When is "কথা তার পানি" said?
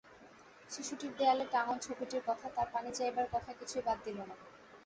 2.27-2.89